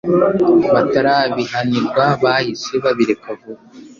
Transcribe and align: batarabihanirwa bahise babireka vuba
batarabihanirwa 0.73 2.05
bahise 2.23 2.73
babireka 2.83 3.29
vuba 3.39 3.63